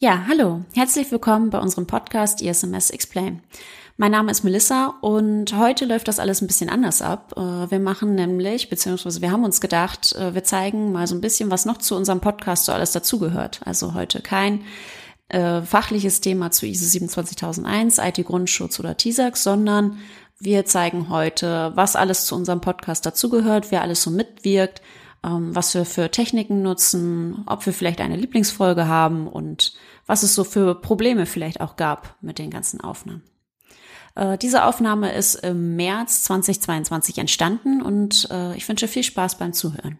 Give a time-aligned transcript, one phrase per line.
[0.00, 3.42] Ja, hallo, herzlich willkommen bei unserem Podcast ISMS Explain.
[3.96, 7.32] Mein Name ist Melissa und heute läuft das alles ein bisschen anders ab.
[7.36, 11.20] Äh, wir machen nämlich, beziehungsweise wir haben uns gedacht, äh, wir zeigen mal so ein
[11.20, 13.58] bisschen, was noch zu unserem Podcast so alles dazugehört.
[13.64, 14.60] Also heute kein
[15.30, 19.98] äh, fachliches Thema zu ISO 27001, IT-Grundschutz oder TISAX, sondern
[20.38, 24.80] wir zeigen heute, was alles zu unserem Podcast dazugehört, wer alles so mitwirkt,
[25.24, 29.74] ähm, was wir für Techniken nutzen, ob wir vielleicht eine Lieblingsfolge haben und
[30.06, 33.22] was es so für Probleme vielleicht auch gab mit den ganzen Aufnahmen.
[34.14, 39.52] Äh, diese Aufnahme ist im März 2022 entstanden und äh, ich wünsche viel Spaß beim
[39.52, 39.98] Zuhören.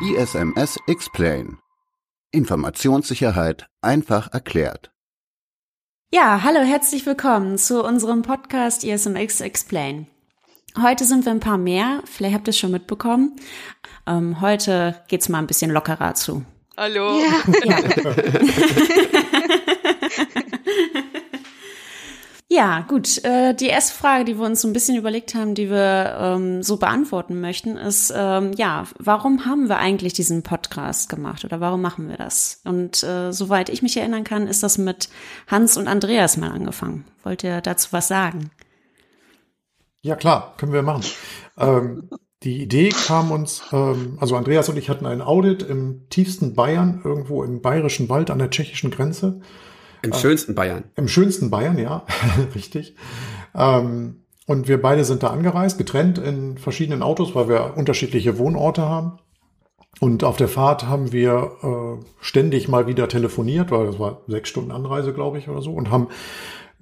[0.00, 1.58] ISMS Explain.
[2.30, 4.92] Informationssicherheit einfach erklärt.
[6.10, 10.06] Ja, hallo, herzlich willkommen zu unserem Podcast ISMX Explain.
[10.80, 13.36] Heute sind wir ein paar mehr, vielleicht habt ihr es schon mitbekommen.
[14.06, 16.46] Ähm, heute geht's mal ein bisschen lockerer zu.
[16.78, 17.20] Hallo.
[17.20, 17.42] Ja.
[17.64, 17.76] Ja,
[22.88, 23.22] gut.
[23.24, 26.62] Äh, die erste Frage, die wir uns so ein bisschen überlegt haben, die wir ähm,
[26.62, 31.82] so beantworten möchten, ist, ähm, ja, warum haben wir eigentlich diesen Podcast gemacht oder warum
[31.82, 32.62] machen wir das?
[32.64, 35.10] Und äh, soweit ich mich erinnern kann, ist das mit
[35.46, 37.04] Hans und Andreas mal angefangen.
[37.22, 38.50] Wollt ihr dazu was sagen?
[40.00, 41.04] Ja, klar, können wir machen.
[41.58, 42.08] Ähm,
[42.44, 47.02] die Idee kam uns, ähm, also Andreas und ich hatten ein Audit im tiefsten Bayern,
[47.04, 49.42] irgendwo im bayerischen Wald an der tschechischen Grenze.
[50.02, 50.84] Im schönsten Bayern.
[50.96, 52.04] Im schönsten Bayern, ja,
[52.54, 52.94] richtig.
[53.54, 58.82] Ähm, und wir beide sind da angereist, getrennt in verschiedenen Autos, weil wir unterschiedliche Wohnorte
[58.82, 59.18] haben.
[60.00, 64.48] Und auf der Fahrt haben wir äh, ständig mal wieder telefoniert, weil das war sechs
[64.48, 66.08] Stunden Anreise, glaube ich, oder so, und haben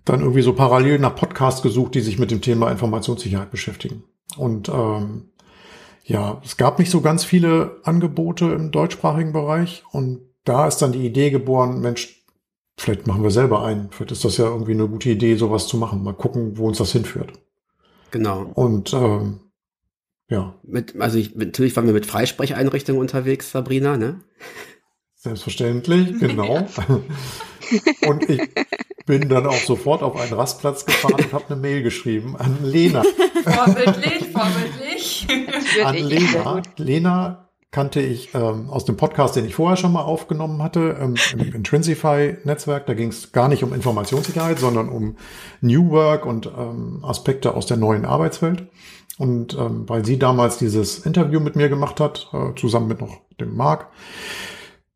[0.05, 4.05] dann irgendwie so parallel nach Podcasts gesucht, die sich mit dem Thema Informationssicherheit beschäftigen.
[4.37, 5.31] Und ähm,
[6.05, 9.83] ja, es gab nicht so ganz viele Angebote im deutschsprachigen Bereich.
[9.91, 12.25] Und da ist dann die Idee geboren, Mensch,
[12.79, 13.91] Vielleicht machen wir selber einen.
[13.91, 16.03] Vielleicht ist das ja irgendwie eine gute Idee, sowas zu machen.
[16.03, 17.33] Mal gucken, wo uns das hinführt.
[18.11, 18.51] Genau.
[18.55, 19.41] Und ähm,
[20.29, 20.55] ja.
[20.63, 24.21] Mit, also ich, natürlich waren wir mit Freisprecheinrichtungen unterwegs, Sabrina, ne?
[25.15, 26.69] Selbstverständlich, genau.
[28.07, 28.43] und ich
[29.07, 33.03] bin dann auch sofort auf einen Rastplatz gefahren und habe eine Mail geschrieben an Lena.
[33.45, 35.27] Vorbildlich, vorbildlich.
[35.83, 36.63] an Lena.
[36.77, 37.46] Lena
[37.77, 41.55] kannte ich ähm, aus dem Podcast, den ich vorher schon mal aufgenommen hatte, ähm, im
[41.57, 42.87] Intrinsify-Netzwerk.
[42.87, 45.17] Da ging es gar nicht um Informationssicherheit, sondern um
[45.61, 48.69] New Work und ähm, Aspekte aus der neuen Arbeitswelt.
[49.19, 53.21] Und ähm, weil sie damals dieses Interview mit mir gemacht hat, äh, zusammen mit noch
[53.39, 53.89] dem Marc,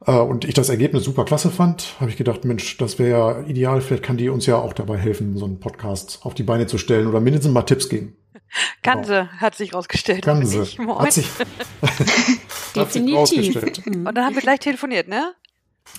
[0.07, 3.83] äh, und ich das Ergebnis super klasse fand, habe ich gedacht, Mensch, das wäre ideal,
[3.83, 6.79] vielleicht kann die uns ja auch dabei helfen, so einen Podcast auf die Beine zu
[6.79, 8.17] stellen oder mindestens mal Tipps geben.
[8.83, 10.25] Kann sie, hat sich rausgestellt.
[10.25, 10.61] Kann sie.
[10.99, 11.29] Hat sich,
[12.75, 13.57] Definitiv.
[13.87, 15.35] Und dann haben wir gleich telefoniert, ne?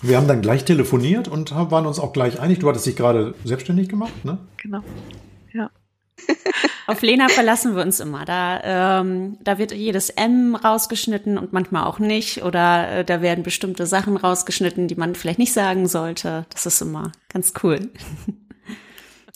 [0.02, 2.60] Wir haben dann gleich telefoniert und waren uns auch gleich einig.
[2.60, 4.38] Du hattest dich gerade selbstständig gemacht, ne?
[4.58, 4.82] Genau.
[5.52, 5.70] Ja.
[6.88, 8.24] Auf Lena verlassen wir uns immer.
[8.24, 12.44] Da, ähm, da wird jedes M rausgeschnitten und manchmal auch nicht.
[12.44, 16.46] Oder äh, da werden bestimmte Sachen rausgeschnitten, die man vielleicht nicht sagen sollte.
[16.50, 17.90] Das ist immer ganz cool.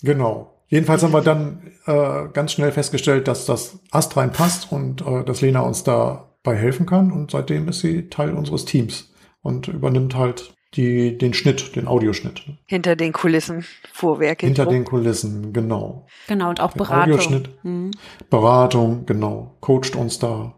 [0.01, 0.54] Genau.
[0.67, 5.41] Jedenfalls haben wir dann äh, ganz schnell festgestellt, dass das astrein passt und äh, dass
[5.41, 7.11] Lena uns dabei helfen kann.
[7.11, 12.41] Und seitdem ist sie Teil unseres Teams und übernimmt halt die, den Schnitt, den Audioschnitt.
[12.65, 14.45] Hinter den Kulissen, Vorwerke.
[14.45, 16.07] Hinter den Kulissen, genau.
[16.27, 17.01] Genau, und auch Den Beratung.
[17.03, 17.91] Audioschnitt, Mhm.
[18.29, 19.55] Beratung, genau.
[19.61, 20.55] Coacht uns da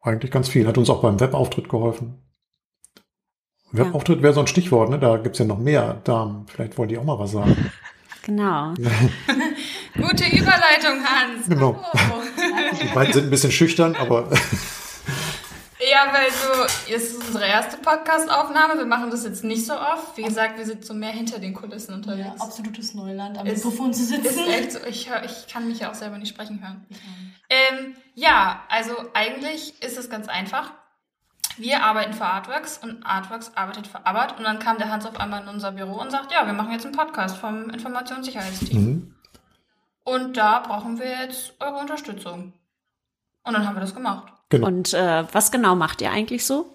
[0.00, 0.66] eigentlich ganz viel.
[0.66, 2.18] Hat uns auch beim Webauftritt geholfen.
[3.72, 4.98] Webauftritt wäre so ein Stichwort, ne?
[4.98, 6.46] Da gibt's ja noch mehr Damen.
[6.46, 7.56] Vielleicht wollen die auch mal was sagen.
[8.24, 8.72] Genau.
[9.96, 11.46] Gute Überleitung, Hans.
[11.48, 11.84] Genau.
[11.92, 12.22] Oh.
[12.82, 14.30] Die beiden sind ein bisschen schüchtern, aber
[15.90, 18.78] Ja, weil so, es ist unsere erste Podcast-Aufnahme.
[18.78, 20.16] Wir machen das jetzt nicht so oft.
[20.16, 22.40] Wie gesagt, wir sind so mehr hinter den Kulissen Ja, unterwegs.
[22.40, 24.24] absolutes Neuland, am Ist- Mikrofon zu sitzen.
[24.26, 26.86] Ist echt so, ich, hör, ich kann mich ja auch selber nicht sprechen hören.
[27.50, 30.72] Ähm, ja, also eigentlich ist es ganz einfach.
[31.56, 34.36] Wir arbeiten für Artworks und Artworks arbeitet für Abbott.
[34.38, 36.72] Und dann kam der Hans auf einmal in unser Büro und sagt, ja, wir machen
[36.72, 38.82] jetzt einen Podcast vom Informationssicherheitsteam.
[38.82, 39.14] Mhm.
[40.02, 42.52] Und da brauchen wir jetzt eure Unterstützung.
[43.44, 44.32] Und dann haben wir das gemacht.
[44.48, 44.66] genau.
[44.66, 46.74] Und äh, was genau macht ihr eigentlich so?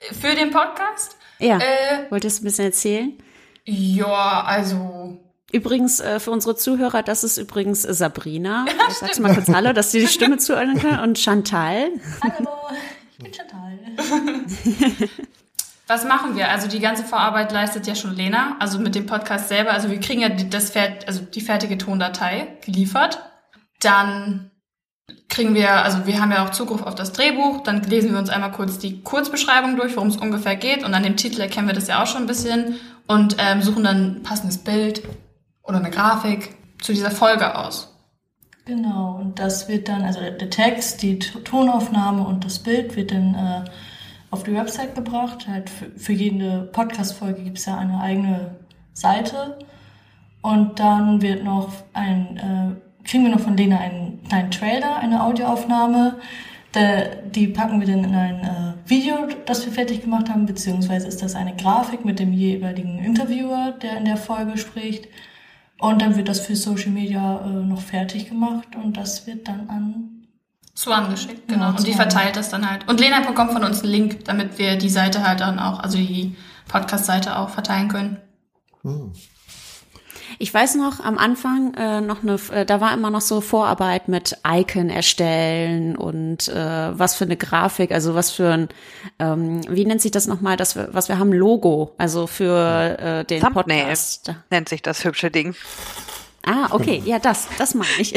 [0.00, 1.16] Für den Podcast?
[1.38, 1.58] Ja.
[1.58, 3.18] Äh, Wolltest du ein bisschen erzählen?
[3.64, 5.18] ja, also
[5.52, 8.64] Übrigens, äh, für unsere Zuhörer, das ist übrigens äh, Sabrina.
[8.88, 11.00] ich sag's mal kurz Hallo, dass sie die Stimme zuordnen kann.
[11.00, 11.90] Und Chantal.
[12.22, 12.48] Hallo,
[13.22, 13.78] bin Chantal.
[15.86, 16.48] Was machen wir?
[16.48, 19.72] Also die ganze Vorarbeit leistet ja schon Lena, also mit dem Podcast selber.
[19.72, 20.72] Also wir kriegen ja die, das,
[21.06, 23.20] also die fertige Tondatei geliefert.
[23.80, 24.50] Dann
[25.28, 28.30] kriegen wir, also wir haben ja auch Zugriff auf das Drehbuch, dann lesen wir uns
[28.30, 31.74] einmal kurz die Kurzbeschreibung durch, worum es ungefähr geht und an dem Titel erkennen wir
[31.74, 32.76] das ja auch schon ein bisschen
[33.06, 35.02] und ähm, suchen dann ein passendes Bild
[35.62, 37.91] oder eine Grafik zu dieser Folge aus.
[38.64, 43.34] Genau, und das wird dann, also der Text, die Tonaufnahme und das Bild wird dann
[43.34, 43.64] äh,
[44.30, 45.48] auf die Website gebracht.
[45.48, 48.56] Halt für, für jede Podcast-Folge gibt es ja eine eigene
[48.92, 49.58] Seite.
[50.42, 55.24] Und dann wird noch ein, äh, kriegen wir noch von Lena einen kleinen Trailer, eine
[55.24, 56.20] Audioaufnahme.
[56.74, 61.08] Der, die packen wir dann in ein äh, Video, das wir fertig gemacht haben, beziehungsweise
[61.08, 65.08] ist das eine Grafik mit dem jeweiligen Interviewer, der in der Folge spricht.
[65.82, 69.68] Und dann wird das für Social Media äh, noch fertig gemacht und das wird dann
[69.68, 70.28] an
[70.76, 71.64] Swan geschickt, genau.
[71.64, 72.88] Ja, und die verteilt das dann halt.
[72.88, 75.98] Und Lena bekommt von uns einen Link, damit wir die Seite halt dann auch, also
[75.98, 76.36] die
[76.68, 78.18] Podcast-Seite auch verteilen können.
[80.38, 84.08] Ich weiß noch, am Anfang äh, noch eine, äh, da war immer noch so Vorarbeit
[84.08, 86.54] mit Icon erstellen und äh,
[86.98, 88.68] was für eine Grafik, also was für ein,
[89.18, 93.24] ähm, wie nennt sich das nochmal, das wir, was wir haben, Logo, also für äh,
[93.24, 94.34] den Thumbnail Podcast.
[94.50, 95.54] nennt sich das hübsche Ding.
[96.44, 98.14] Ah, okay, ja, das, das meine ich.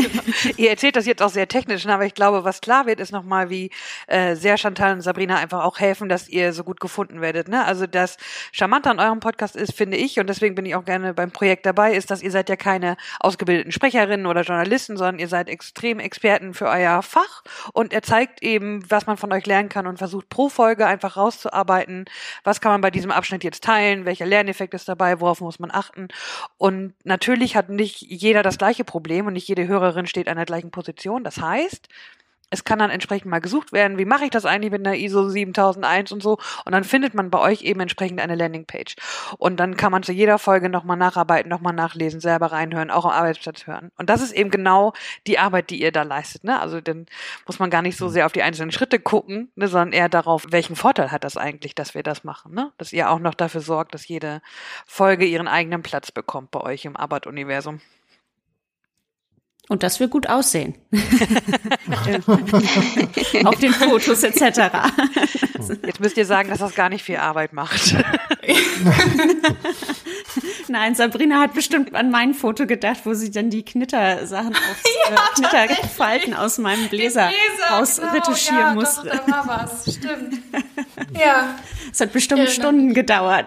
[0.58, 3.12] Ihr erzählt das jetzt auch sehr technisch, ne, aber ich glaube, was klar wird, ist
[3.12, 3.70] nochmal, wie
[4.08, 7.48] äh, sehr Chantal und Sabrina einfach auch helfen, dass ihr so gut gefunden werdet.
[7.50, 7.64] Ne?
[7.64, 8.18] Also das
[8.52, 11.68] Charmante an eurem Podcast ist, finde ich, und deswegen bin ich auch gerne beim Projekt
[11.68, 16.00] dabei, ist, dass ihr seid ja keine ausgebildeten Sprecherinnen oder Journalisten, sondern ihr seid extrem
[16.00, 17.44] Experten für euer Fach
[17.74, 21.16] und er zeigt eben, was man von euch lernen kann und versucht pro Folge einfach
[21.16, 22.06] rauszuarbeiten,
[22.44, 25.70] was kann man bei diesem Abschnitt jetzt teilen, welcher Lerneffekt ist dabei, worauf muss man
[25.70, 26.08] achten.
[26.58, 30.46] Und natürlich hat nicht jeder das gleiche Problem und nicht jede Hörerin steht an der
[30.46, 31.24] gleichen Position.
[31.24, 31.90] Das heißt,
[32.52, 35.28] es kann dann entsprechend mal gesucht werden, wie mache ich das eigentlich mit einer ISO
[35.28, 36.38] 7001 und so.
[36.64, 38.96] Und dann findet man bei euch eben entsprechend eine Landingpage.
[39.38, 43.12] Und dann kann man zu jeder Folge nochmal nacharbeiten, nochmal nachlesen, selber reinhören, auch am
[43.12, 43.92] Arbeitsplatz hören.
[43.98, 44.94] Und das ist eben genau
[45.28, 46.44] die Arbeit, die ihr da leistet.
[46.44, 46.60] Ne?
[46.60, 47.08] Also dann
[47.46, 50.46] muss man gar nicht so sehr auf die einzelnen Schritte gucken, ne, sondern eher darauf,
[50.50, 52.54] welchen Vorteil hat das eigentlich, dass wir das machen.
[52.54, 52.72] Ne?
[52.78, 54.42] Dass ihr auch noch dafür sorgt, dass jede
[54.86, 57.82] Folge ihren eigenen Platz bekommt bei euch im Arbeit-Universum.
[59.68, 60.76] Und dass wir gut aussehen.
[63.46, 64.70] Auf den Fotos etc.
[65.84, 67.96] Jetzt müsst ihr sagen, dass das gar nicht viel Arbeit macht.
[70.68, 75.16] Nein, Sabrina hat bestimmt an mein Foto gedacht, wo sie dann die Knittersachen auf Ja,
[75.16, 77.32] äh, Knitterfalten aus meinem Bläser
[77.72, 79.10] raus genau, retuschieren ja, musste.
[79.10, 80.42] Doch, da war was, stimmt.
[81.20, 81.56] ja.
[81.92, 83.46] Es hat bestimmt Ja, Stunden gedauert.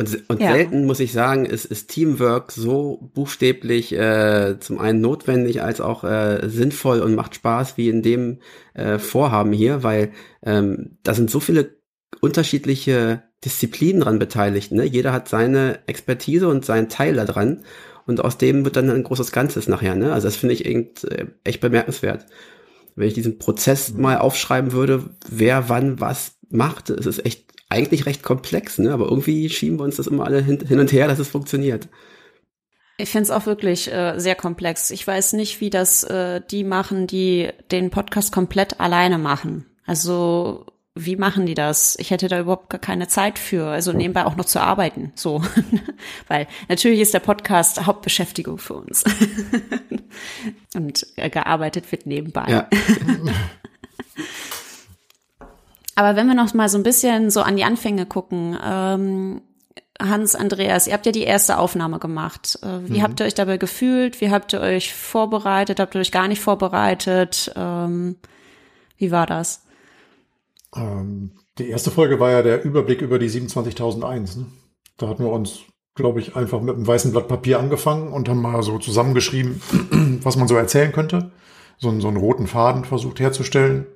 [0.00, 0.52] Und, und Ja.
[0.52, 6.04] selten muss ich sagen, ist, ist Teamwork so buchstäblich äh, zum einen notwendig als auch
[6.04, 8.38] äh, sinnvoll und macht Spaß wie in dem
[8.72, 10.12] äh, Vorhaben hier, weil
[10.42, 11.74] ähm, da sind so viele
[12.22, 14.72] unterschiedliche Disziplinen dran beteiligt.
[14.72, 14.84] Ne?
[14.84, 17.60] Jeder hat seine Expertise und seinen Teil da dran
[18.06, 19.96] und aus dem wird dann ein großes Ganzes nachher.
[19.96, 20.14] Ne?
[20.14, 22.24] Also das finde ich irgend, äh, echt bemerkenswert.
[22.96, 28.06] Wenn ich diesen Prozess mal aufschreiben würde, wer wann was macht, es ist echt eigentlich
[28.06, 28.92] recht komplex, ne?
[28.92, 31.88] aber irgendwie schieben wir uns das immer alle hin, hin und her, dass es funktioniert.
[32.98, 34.90] Ich finde es auch wirklich äh, sehr komplex.
[34.90, 39.64] Ich weiß nicht, wie das äh, die machen, die den Podcast komplett alleine machen.
[39.86, 41.96] Also wie machen die das?
[41.98, 45.42] Ich hätte da überhaupt gar keine Zeit für, also nebenbei auch noch zu arbeiten, so.
[46.28, 49.04] Weil natürlich ist der Podcast Hauptbeschäftigung für uns.
[50.74, 52.46] Und äh, gearbeitet wird nebenbei.
[52.48, 52.68] Ja.
[56.00, 59.42] Aber wenn wir noch mal so ein bisschen so an die Anfänge gucken, ähm,
[60.00, 62.58] Hans, Andreas, ihr habt ja die erste Aufnahme gemacht.
[62.62, 64.22] Äh, wie habt ihr euch dabei gefühlt?
[64.22, 65.78] Wie habt ihr euch vorbereitet?
[65.78, 67.52] Habt ihr euch gar nicht vorbereitet?
[67.54, 68.16] Ähm,
[68.96, 69.66] wie war das?
[70.74, 74.38] Ähm, die erste Folge war ja der Überblick über die 27.001.
[74.38, 74.46] Ne?
[74.96, 75.60] Da hatten wir uns,
[75.94, 79.60] glaube ich, einfach mit einem weißen Blatt Papier angefangen und haben mal so zusammengeschrieben,
[80.22, 81.30] was man so erzählen könnte.
[81.76, 83.86] So, einen- so einen roten Faden versucht herzustellen.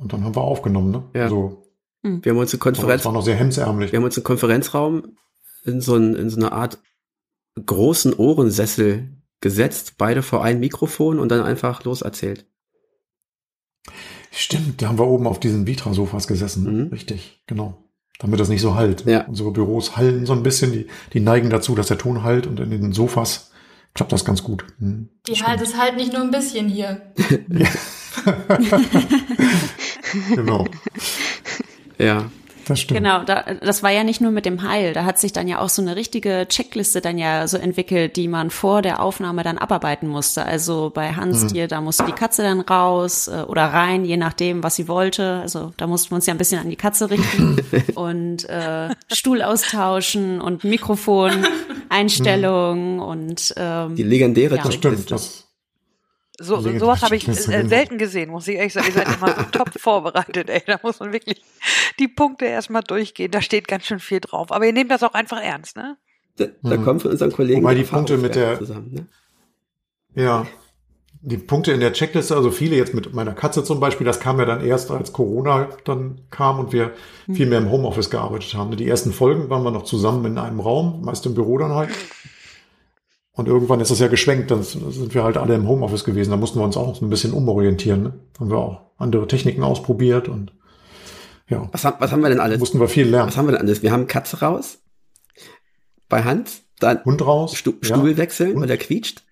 [0.00, 0.90] Und dann haben wir aufgenommen.
[0.90, 1.02] Ne?
[1.14, 1.28] Ja.
[1.28, 1.66] So,
[2.02, 3.92] Wir haben uns eine Konferenz, das war noch sehr hemsärmlich.
[3.92, 5.16] wir haben uns einen Konferenzraum
[5.64, 6.78] in so, ein, in so eine Art
[7.64, 12.46] großen Ohrensessel gesetzt, beide vor ein Mikrofon und dann einfach loserzählt.
[14.30, 16.84] Stimmt, da haben wir oben auf diesen Vitra-Sofas gesessen.
[16.84, 16.88] Mhm.
[16.88, 17.84] Richtig, genau.
[18.18, 19.06] Damit das nicht so hallt.
[19.06, 19.26] Ja.
[19.26, 20.72] Unsere Büros hallen so ein bisschen.
[20.72, 23.50] Die, die neigen dazu, dass der Ton halt und in den Sofas
[23.94, 24.66] klappt das ganz gut.
[24.78, 25.08] Mhm.
[25.26, 27.12] Die halt ist halt nicht nur ein bisschen hier.
[30.34, 30.66] Genau.
[31.98, 32.30] Ja.
[32.66, 33.00] Das stimmt.
[33.00, 34.92] Genau, da, das war ja nicht nur mit dem Heil.
[34.92, 38.28] Da hat sich dann ja auch so eine richtige Checkliste dann ja so entwickelt, die
[38.28, 40.44] man vor der Aufnahme dann abarbeiten musste.
[40.44, 44.62] Also bei Hans hier, da musste die Katze dann raus äh, oder rein, je nachdem,
[44.62, 45.40] was sie wollte.
[45.40, 47.56] Also da mussten wir uns ja ein bisschen an die Katze richten
[47.96, 51.44] und äh, Stuhl austauschen und Mikrofon
[51.88, 54.62] Einstellungen und ähm, Die legendäre Ja.
[54.62, 55.02] Das Checkliste.
[55.02, 55.10] stimmt.
[55.10, 55.39] Das,
[56.42, 58.86] So, so, sowas habe ich äh, selten gesehen, muss ich ehrlich sagen.
[58.88, 60.62] Ihr seid immer so top vorbereitet, ey.
[60.66, 61.42] Da muss man wirklich
[61.98, 63.30] die Punkte erstmal durchgehen.
[63.30, 64.50] Da steht ganz schön viel drauf.
[64.50, 65.96] Aber ihr nehmt das auch einfach ernst, ne?
[66.36, 66.84] Da, da Mhm.
[66.84, 68.90] kommen von unseren Kollegen Wobei die Punkte mit der- zusammen.
[68.92, 70.22] Ne?
[70.22, 70.46] ja.
[71.22, 74.38] Die Punkte in der Checkliste, also viele jetzt mit meiner Katze zum Beispiel, das kam
[74.38, 76.92] ja dann erst, als Corona dann kam und wir
[77.30, 78.74] viel mehr im Homeoffice gearbeitet haben.
[78.74, 81.90] Die ersten Folgen waren wir noch zusammen in einem Raum, meist im Büro dann halt.
[83.40, 86.30] Und irgendwann ist das ja geschwenkt, dann sind wir halt alle im Homeoffice gewesen.
[86.30, 88.02] Da mussten wir uns auch so ein bisschen umorientieren.
[88.02, 88.12] Ne?
[88.38, 90.52] Haben wir auch andere Techniken ausprobiert und
[91.48, 92.58] ja, Was, haben- was haben wir denn alles?
[92.60, 93.28] mussten wir viel lernen.
[93.28, 93.82] Was haben wir denn alles?
[93.82, 94.80] Wir haben Katze raus.
[96.10, 96.64] Bei Hans.
[96.80, 97.56] Dann Hund raus.
[97.56, 97.96] Stu ja.
[97.96, 98.62] Stuhl wechseln, Und?
[98.62, 99.22] weil er quietscht.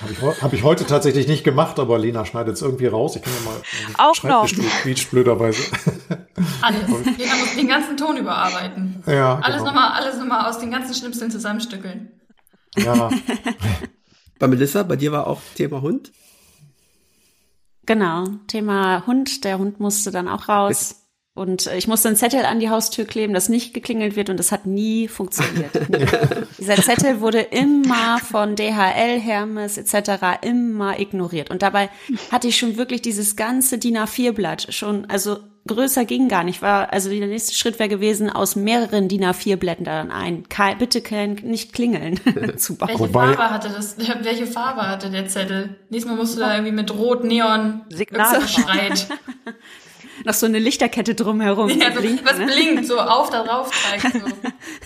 [0.00, 3.16] Habe ich, hab ich heute tatsächlich nicht gemacht, aber Lena schneidet es irgendwie raus.
[3.16, 4.08] Ich kann ja mal.
[4.10, 4.46] Auch noch.
[4.82, 5.60] Quietscht blöderweise.
[6.62, 6.80] Alles.
[7.18, 9.02] Jeder muss den ganzen Ton überarbeiten.
[9.06, 9.66] ja, Alles genau.
[9.70, 12.10] nochmal, alles nochmal aus den ganzen Schnipseln zusammenstückeln.
[12.76, 13.10] Ja,
[14.38, 16.12] Bei Melissa, bei dir war auch Thema Hund.
[17.86, 19.44] Genau, Thema Hund.
[19.44, 20.96] Der Hund musste dann auch raus.
[21.34, 24.36] Und äh, ich musste einen Zettel an die Haustür kleben, dass nicht geklingelt wird und
[24.36, 25.74] das hat nie funktioniert.
[25.90, 26.06] Nie.
[26.58, 30.42] Dieser Zettel wurde immer von DHL, Hermes etc.
[30.42, 31.50] immer ignoriert.
[31.50, 31.90] Und dabei
[32.30, 36.62] hatte ich schon wirklich dieses ganze DIN A4-Blatt schon, also größer ging gar nicht.
[36.62, 41.34] War, also der nächste Schritt wäre gewesen, aus mehreren DIN A4-Blättern ein, Ke- bitte kein,
[41.42, 42.20] nicht klingeln
[42.56, 42.88] zu bauen.
[42.90, 43.96] Welche Wobei- Farbe hatte das?
[43.98, 45.76] Welche Farbe hatte der Zettel?
[45.90, 48.46] Nächstes Mal musst du da irgendwie mit Rot Neon Signal.
[48.48, 49.08] schreit.
[50.24, 51.68] Noch so eine Lichterkette drumherum.
[51.70, 52.46] Ja, so, blinken, was ne?
[52.46, 54.14] blinkt, so auf da drauf zeigt.
[54.14, 54.20] So.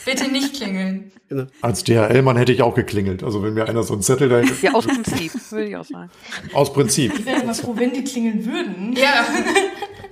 [0.07, 1.13] Bitte nicht klingeln.
[1.61, 3.23] als DHL-Mann hätte ich auch geklingelt.
[3.23, 6.11] Also wenn mir einer so einen Zettel da Ja, aus Prinzip, würde ich auch sagen.
[6.55, 7.13] aus Prinzip.
[7.19, 8.95] Ich wäre immer froh, wenn die klingeln würden.
[8.97, 9.27] Ja,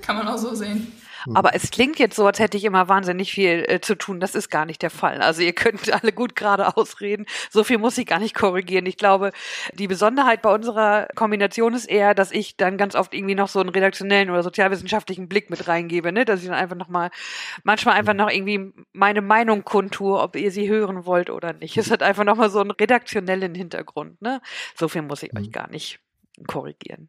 [0.07, 0.93] kann man auch so sehen.
[1.35, 4.21] Aber es klingt jetzt so, als hätte ich immer wahnsinnig viel äh, zu tun.
[4.21, 5.21] Das ist gar nicht der Fall.
[5.23, 7.27] Also ihr könnt alle gut gerade ausreden.
[7.51, 8.87] So viel muss ich gar nicht korrigieren.
[8.87, 9.33] Ich glaube,
[9.75, 13.61] die Besonderheit bei unserer Kombination ist eher, dass ich dann ganz oft irgendwie noch so
[13.61, 16.25] einen redaktionellen oder sozialwissenschaftlichen Blick mit reingebe, ne?
[16.25, 17.11] Dass ich dann einfach noch mal,
[17.65, 21.77] manchmal einfach noch irgendwie meine Meinung kundtue, ob ihr sie hören wollt oder nicht.
[21.77, 24.41] Es hat einfach noch mal so einen redaktionellen Hintergrund, ne?
[24.75, 25.99] So viel muss ich euch gar nicht
[26.47, 27.09] korrigieren.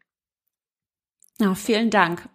[1.40, 2.28] Ja, vielen Dank.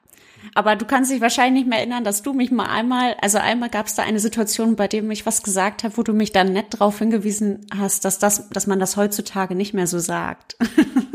[0.53, 3.69] Aber du kannst dich wahrscheinlich nicht mehr erinnern, dass du mich mal einmal, also einmal
[3.69, 6.53] gab es da eine Situation, bei dem ich was gesagt habe, wo du mich dann
[6.53, 10.57] nett darauf hingewiesen hast, dass das, dass man das heutzutage nicht mehr so sagt.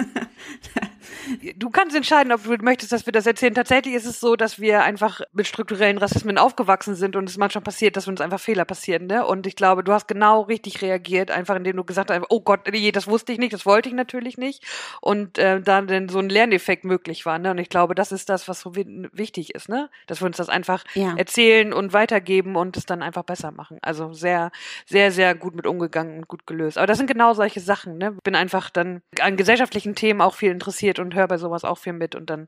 [1.56, 3.54] Du kannst entscheiden, ob du möchtest, dass wir das erzählen.
[3.54, 7.62] Tatsächlich ist es so, dass wir einfach mit strukturellen Rassismen aufgewachsen sind und es manchmal
[7.62, 9.06] passiert, dass uns einfach Fehler passieren.
[9.06, 9.26] Ne?
[9.26, 12.60] Und ich glaube, du hast genau richtig reagiert, einfach indem du gesagt hast, oh Gott,
[12.70, 14.64] nee, das wusste ich nicht, das wollte ich natürlich nicht.
[15.00, 17.38] Und äh, dann denn so ein Lerneffekt möglich war.
[17.38, 17.50] Ne?
[17.50, 19.90] Und ich glaube, das ist das, was so wi- wichtig ist, ne?
[20.06, 21.14] Dass wir uns das einfach Ja.
[21.16, 23.78] erzählen und weitergeben und es dann einfach besser machen.
[23.82, 24.50] Also sehr,
[24.86, 26.78] sehr, sehr gut mit umgegangen und gut gelöst.
[26.78, 27.98] Aber das sind genau solche Sachen.
[27.98, 28.12] Ne?
[28.24, 31.92] Bin einfach dann an gesellschaftlichen Themen auch viel interessiert und höre bei sowas auch viel
[31.92, 32.14] mit.
[32.14, 32.46] Und dann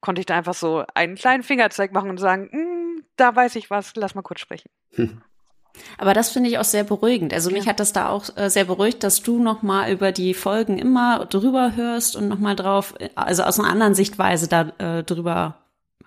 [0.00, 3.70] konnte ich da einfach so einen kleinen Fingerzeig machen und sagen, "Mm, da weiß ich
[3.70, 4.70] was, lass mal kurz sprechen.
[5.98, 7.34] Aber das finde ich auch sehr beruhigend.
[7.34, 10.32] Also mich hat das da auch äh, sehr beruhigt, dass du noch mal über die
[10.32, 14.72] Folgen immer drüber hörst und noch mal drauf, äh, also aus einer anderen Sichtweise da
[14.78, 15.56] äh, drüber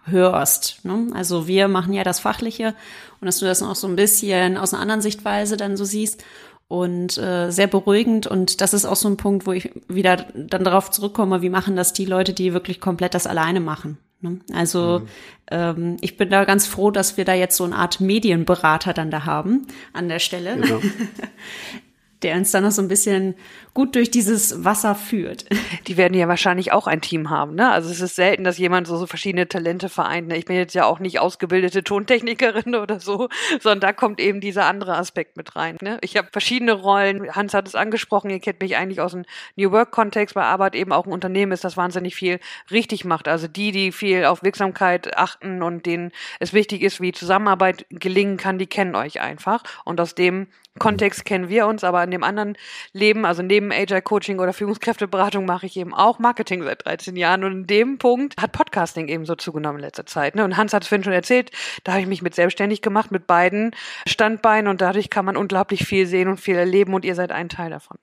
[0.05, 0.83] hörst.
[0.85, 1.07] Ne?
[1.13, 2.73] Also wir machen ja das Fachliche
[3.21, 6.23] und dass du das noch so ein bisschen aus einer anderen Sichtweise dann so siehst
[6.69, 10.63] und äh, sehr beruhigend und das ist auch so ein Punkt, wo ich wieder dann
[10.63, 13.97] darauf zurückkomme, wie machen das die Leute, die wirklich komplett das alleine machen.
[14.21, 14.39] Ne?
[14.53, 15.01] Also
[15.49, 19.09] ähm, ich bin da ganz froh, dass wir da jetzt so eine Art Medienberater dann
[19.09, 20.79] da haben an der Stelle, Genau.
[22.21, 23.35] der uns dann noch so ein bisschen
[23.73, 25.45] gut durch dieses Wasser führt.
[25.87, 27.71] Die werden ja wahrscheinlich auch ein Team haben, ne?
[27.71, 30.27] Also es ist selten, dass jemand so, so verschiedene Talente vereint.
[30.27, 30.37] Ne?
[30.37, 33.29] Ich bin jetzt ja auch nicht ausgebildete Tontechnikerin oder so,
[33.61, 35.77] sondern da kommt eben dieser andere Aspekt mit rein.
[35.81, 35.97] Ne?
[36.01, 37.33] Ich habe verschiedene Rollen.
[37.35, 39.23] Hans hat es angesprochen, ihr kennt mich eigentlich aus dem
[39.55, 43.27] New Work-Kontext, weil Arbeit eben auch ein Unternehmen ist, das wahnsinnig viel richtig macht.
[43.27, 48.37] Also die, die viel auf Wirksamkeit achten und denen es wichtig ist, wie Zusammenarbeit gelingen
[48.37, 49.63] kann, die kennen euch einfach.
[49.85, 50.47] Und aus dem
[50.79, 52.57] Kontext kennen wir uns, aber in dem anderen
[52.93, 57.43] Leben, also neben Agile Coaching oder Führungskräfteberatung mache ich eben auch Marketing seit 13 Jahren
[57.43, 60.35] und in dem Punkt hat Podcasting eben so zugenommen in letzter Zeit.
[60.35, 60.43] Ne?
[60.43, 61.51] Und Hans hat es vorhin schon erzählt,
[61.83, 63.75] da habe ich mich mit selbstständig gemacht mit beiden
[64.07, 67.49] Standbeinen und dadurch kann man unglaublich viel sehen und viel erleben und ihr seid ein
[67.49, 67.97] Teil davon.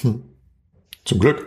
[0.00, 0.29] Hm.
[1.10, 1.44] Zum Glück.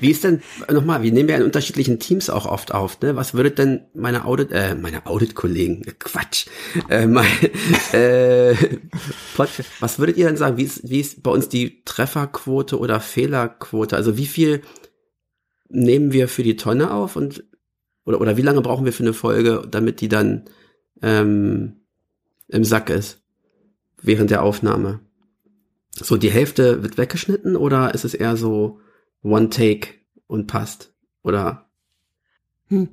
[0.00, 3.16] Wie ist denn, nochmal, wir nehmen ja in unterschiedlichen Teams auch oft auf, ne?
[3.16, 6.44] Was würde denn meine Audit, äh, meine Audit-Kollegen, Quatsch,
[6.90, 7.24] äh, mein,
[7.94, 8.54] äh,
[9.80, 13.96] was würdet ihr denn sagen, wie ist, wie ist bei uns die Trefferquote oder Fehlerquote?
[13.96, 14.60] Also wie viel
[15.70, 17.44] nehmen wir für die Tonne auf und,
[18.04, 20.44] oder, oder wie lange brauchen wir für eine Folge, damit die dann,
[21.00, 21.76] ähm,
[22.48, 23.22] im Sack ist?
[24.02, 25.00] Während der Aufnahme?
[25.94, 28.80] So die Hälfte wird weggeschnitten oder ist es eher so
[29.22, 29.88] One Take
[30.26, 30.92] und passt?
[31.22, 31.70] Oder?
[32.68, 32.88] Hm.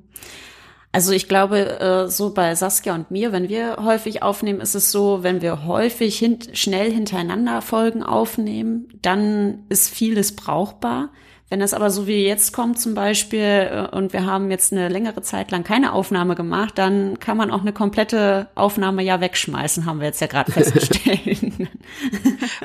[0.94, 4.92] Also ich glaube, äh, so bei Saskia und mir, wenn wir häufig aufnehmen, ist es
[4.92, 11.14] so, wenn wir häufig hin schnell hintereinander Folgen aufnehmen, dann ist vieles brauchbar.
[11.52, 14.88] Wenn das aber so wie jetzt kommt zum Beispiel äh, und wir haben jetzt eine
[14.88, 19.86] längere Zeit lang keine Aufnahme gemacht, dann kann man auch eine komplette Aufnahme ja wegschmeißen,
[19.86, 21.42] haben wir jetzt ja gerade festgestellt.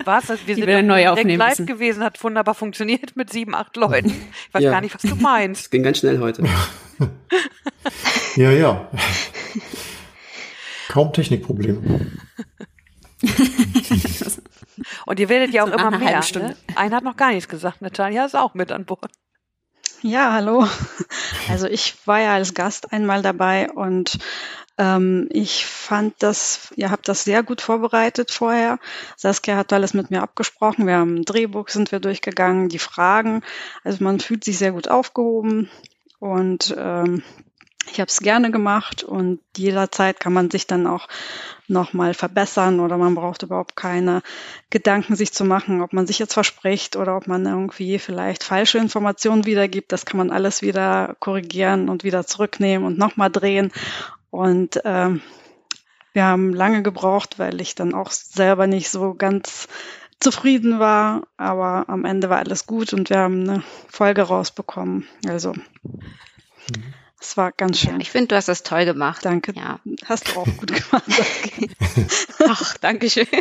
[0.04, 0.28] Was?
[0.46, 1.66] Wir sind ja neu aufnehmen live müssen.
[1.66, 4.10] gewesen, hat wunderbar funktioniert mit sieben, acht Leuten.
[4.10, 4.70] Ich weiß ja.
[4.70, 5.62] gar nicht, was du meinst.
[5.62, 6.44] Es ging ganz schnell heute.
[8.36, 8.88] ja, ja.
[10.86, 12.12] Kaum Technikprobleme.
[15.06, 16.22] Und ihr werdet ja auch so immer mehr.
[16.34, 16.56] Ne?
[16.74, 17.82] Einer hat noch gar nichts gesagt.
[17.82, 19.10] Natalia ist auch mit an Bord.
[20.02, 20.66] Ja, hallo.
[21.48, 24.18] Also ich war ja als Gast einmal dabei und
[24.78, 28.78] ähm, ich fand das, ihr habt das sehr gut vorbereitet vorher.
[29.16, 30.86] Saskia hat alles mit mir abgesprochen.
[30.86, 33.42] Wir haben ein Drehbuch, sind wir durchgegangen, die Fragen.
[33.84, 35.70] Also man fühlt sich sehr gut aufgehoben
[36.18, 37.22] und ähm,
[37.90, 41.08] ich habe es gerne gemacht und jederzeit kann man sich dann auch
[41.68, 44.22] nochmal verbessern oder man braucht überhaupt keine
[44.70, 48.78] Gedanken sich zu machen, ob man sich jetzt verspricht oder ob man irgendwie vielleicht falsche
[48.78, 49.92] Informationen wiedergibt.
[49.92, 53.72] Das kann man alles wieder korrigieren und wieder zurücknehmen und nochmal drehen.
[54.30, 55.22] Und ähm,
[56.12, 59.68] wir haben lange gebraucht, weil ich dann auch selber nicht so ganz
[60.20, 65.06] zufrieden war, aber am Ende war alles gut und wir haben eine Folge rausbekommen.
[65.26, 66.94] Also mhm.
[67.20, 68.00] Es war ganz schön.
[68.00, 69.24] Ich finde, du hast das toll gemacht.
[69.24, 69.52] Danke.
[69.54, 69.80] Ja.
[70.04, 71.04] Hast du auch gut gemacht.
[72.48, 73.26] Ach, danke schön.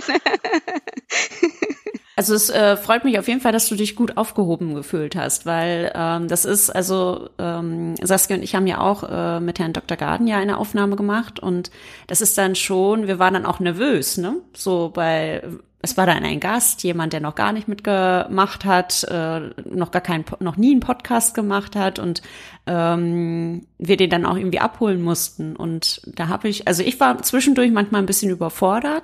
[2.17, 5.45] Also es äh, freut mich auf jeden Fall, dass du dich gut aufgehoben gefühlt hast,
[5.45, 9.73] weil ähm, das ist, also ähm, Saskia und ich haben ja auch äh, mit Herrn
[9.73, 9.97] Dr.
[9.97, 11.71] Garden ja eine Aufnahme gemacht und
[12.07, 14.37] das ist dann schon, wir waren dann auch nervös, ne?
[14.55, 15.43] So bei
[15.85, 20.01] es war dann ein Gast, jemand, der noch gar nicht mitgemacht hat, äh, noch gar
[20.01, 22.23] keinen, noch nie einen Podcast gemacht hat und
[22.65, 25.55] ähm, wir den dann auch irgendwie abholen mussten.
[25.55, 29.03] Und da habe ich, also ich war zwischendurch manchmal ein bisschen überfordert,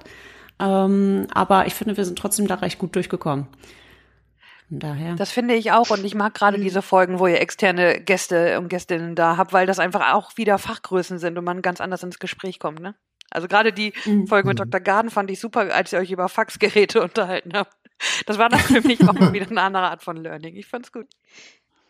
[0.60, 3.46] ähm, aber ich finde, wir sind trotzdem da recht gut durchgekommen.
[4.72, 5.14] daher.
[5.18, 6.64] Das finde ich auch und ich mag gerade mhm.
[6.64, 10.58] diese Folgen, wo ihr externe Gäste und Gästinnen da habt, weil das einfach auch wieder
[10.58, 12.96] Fachgrößen sind und man ganz anders ins Gespräch kommt, ne?
[13.32, 14.28] Also gerade die mhm.
[14.28, 14.80] Folge mit Dr.
[14.82, 17.76] Garden fand ich super, als ihr euch über Faxgeräte unterhalten habt.
[18.26, 20.56] Das war dann für mich auch mal wieder eine andere Art von Learning.
[20.56, 21.08] Ich fand's gut.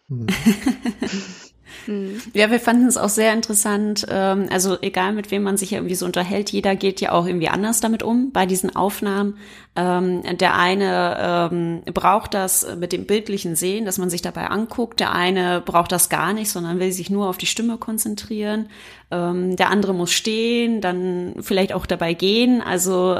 [1.88, 2.02] Mhm.
[2.02, 2.22] Hm.
[2.34, 4.06] Ja, wir fanden es auch sehr interessant.
[4.10, 7.50] Ähm, also egal mit wem man sich irgendwie so unterhält, jeder geht ja auch irgendwie
[7.50, 9.38] anders damit um bei diesen Aufnahmen.
[9.76, 15.00] Ähm, der eine ähm, braucht das mit dem bildlichen Sehen, dass man sich dabei anguckt.
[15.00, 18.68] Der eine braucht das gar nicht, sondern will sich nur auf die Stimme konzentrieren.
[19.10, 22.62] der andere muss stehen, dann vielleicht auch dabei gehen.
[22.62, 23.14] Also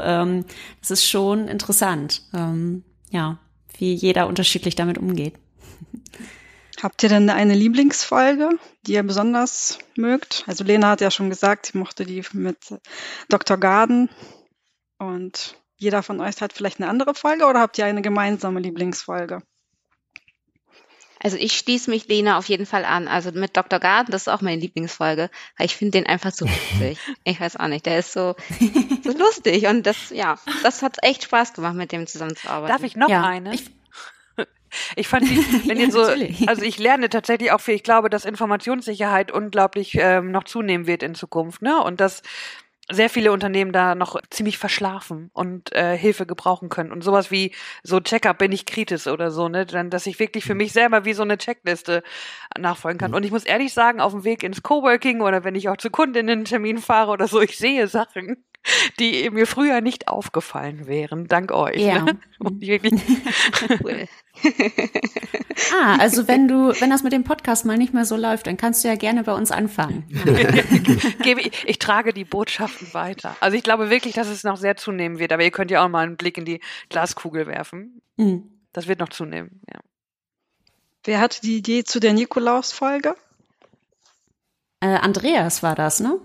[0.80, 2.22] es ist schon interessant,
[3.10, 3.38] ja,
[3.78, 5.34] wie jeder unterschiedlich damit umgeht.
[6.82, 10.42] Habt ihr denn eine Lieblingsfolge, die ihr besonders mögt?
[10.48, 12.58] Also Lena hat ja schon gesagt, sie mochte die mit
[13.28, 13.56] Dr.
[13.56, 14.10] Garden.
[14.98, 19.42] Und jeder von euch hat vielleicht eine andere Folge oder habt ihr eine gemeinsame Lieblingsfolge?
[21.20, 23.06] Also ich schließe mich Lena auf jeden Fall an.
[23.06, 23.78] Also mit Dr.
[23.78, 26.98] Garden, das ist auch meine Lieblingsfolge, weil ich finde den einfach so lustig.
[27.24, 28.34] ich weiß auch nicht, der ist so,
[29.04, 32.74] so lustig und das, ja, das hat echt Spaß gemacht, mit dem zusammenzuarbeiten.
[32.74, 33.54] Darf ich noch ja, eine?
[33.54, 33.70] Ich,
[34.96, 35.36] ich fand die,
[35.68, 37.74] wenn ihr so, also ich lerne tatsächlich auch viel.
[37.74, 41.82] Ich glaube, dass Informationssicherheit unglaublich ähm, noch zunehmen wird in Zukunft, ne?
[41.82, 42.22] Und dass
[42.90, 46.92] sehr viele Unternehmen da noch ziemlich verschlafen und äh, Hilfe gebrauchen können.
[46.92, 49.66] Und sowas wie so Checkup bin ich kritisch oder so, ne?
[49.66, 52.02] Dann, dass ich wirklich für mich selber wie so eine Checkliste
[52.58, 53.14] nachfolgen kann.
[53.14, 55.90] Und ich muss ehrlich sagen, auf dem Weg ins Coworking oder wenn ich auch zu
[55.90, 58.44] Kundinnen-Termin fahre oder so, ich sehe Sachen,
[58.98, 61.80] die mir früher nicht aufgefallen wären, dank euch.
[61.80, 62.02] Ja.
[62.02, 62.18] Ne?
[63.82, 64.08] cool.
[65.74, 68.56] ah, also wenn du, wenn das mit dem Podcast mal nicht mehr so läuft, dann
[68.56, 70.04] kannst du ja gerne bei uns anfangen.
[71.24, 73.36] ich, ich trage die Botschaften weiter.
[73.40, 75.88] Also ich glaube wirklich, dass es noch sehr zunehmen wird, aber ihr könnt ja auch
[75.88, 78.02] mal einen Blick in die Glaskugel werfen.
[78.16, 78.50] Mhm.
[78.72, 79.80] Das wird noch zunehmen, ja.
[81.04, 83.16] Wer hatte die Idee zu der Nikolaus-Folge?
[84.80, 86.20] Äh, Andreas war das, ne?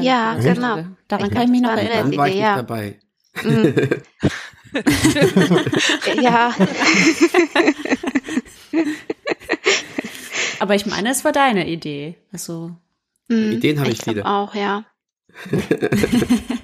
[0.00, 0.84] Ja, genau.
[1.08, 2.10] Daran ich kann ich mich noch erinnern.
[2.10, 2.98] Dann war ich nicht dabei.
[3.42, 3.74] Mhm.
[6.22, 6.54] ja.
[10.60, 12.16] Aber ich meine, es war deine Idee.
[12.32, 12.76] Also
[13.28, 13.52] Mhm.
[13.52, 14.26] Ideen habe ich glaub viele.
[14.26, 14.84] auch, ja.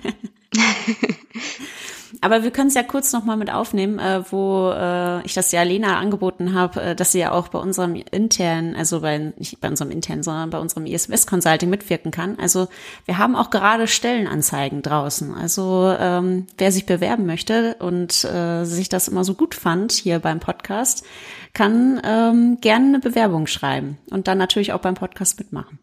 [2.25, 5.53] Aber wir können es ja kurz noch mal mit aufnehmen, äh, wo äh, ich das
[5.53, 9.61] ja Lena angeboten habe, äh, dass sie ja auch bei unserem internen, also bei nicht
[9.61, 12.39] bei unserem internen, sondern bei unserem ISMS Consulting mitwirken kann.
[12.39, 12.69] Also
[13.05, 15.35] wir haben auch gerade Stellenanzeigen draußen.
[15.35, 20.19] Also ähm, wer sich bewerben möchte und äh, sich das immer so gut fand hier
[20.19, 21.05] beim Podcast,
[21.53, 25.79] kann ähm, gerne eine Bewerbung schreiben und dann natürlich auch beim Podcast mitmachen.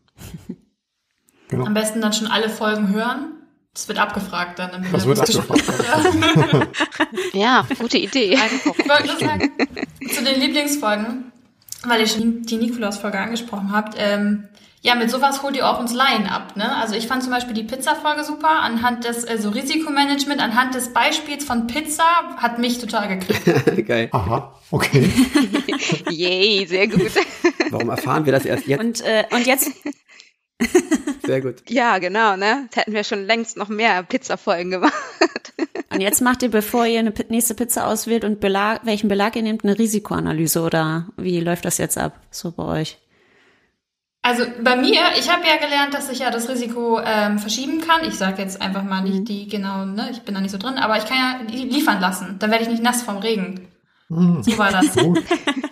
[1.50, 1.66] Genau.
[1.66, 3.41] Am besten dann schon alle Folgen hören.
[3.74, 4.84] Das wird abgefragt dann.
[4.84, 6.68] Im Das wird abgefragt.
[7.34, 8.38] Ja, gute Idee.
[8.78, 9.52] Ich wollte nur sagen,
[10.14, 11.32] zu den Lieblingsfolgen,
[11.86, 14.50] weil ihr schon die Nikolaus-Folge angesprochen habt, ähm,
[14.84, 16.76] ja, mit sowas holt ihr auch uns Laien ab, ne?
[16.76, 21.46] Also ich fand zum Beispiel die Pizza-Folge super, anhand des, also Risikomanagement, anhand des Beispiels
[21.46, 22.04] von Pizza
[22.38, 23.46] hat mich total gekriegt.
[23.88, 24.10] Geil.
[24.12, 25.08] Aha, okay.
[26.10, 27.12] Yay, sehr gut.
[27.70, 28.80] Warum erfahren wir das erst jetzt?
[28.80, 29.72] Und, äh, und jetzt
[31.26, 31.70] Sehr gut.
[31.70, 32.62] Ja, genau, ne?
[32.66, 34.94] Jetzt hätten wir schon längst noch mehr Pizza-Folgen gemacht.
[35.94, 39.42] Und jetzt macht ihr, bevor ihr eine nächste Pizza auswählt und Belag, welchen Belag ihr
[39.42, 42.98] nehmt, eine Risikoanalyse oder wie läuft das jetzt ab, so bei euch?
[44.22, 48.06] Also bei mir, ich habe ja gelernt, dass ich ja das Risiko ähm, verschieben kann.
[48.08, 50.76] Ich sage jetzt einfach mal nicht die genau, ne, ich bin da nicht so drin,
[50.78, 52.38] aber ich kann ja li- liefern lassen.
[52.40, 53.68] Dann werde ich nicht nass vom Regen.
[54.08, 54.96] Hm, So war das.
[54.96, 55.22] gut.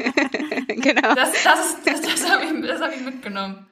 [0.68, 1.16] genau.
[1.16, 3.68] Das, das, das, das habe ich, das hab ich mitgenommen.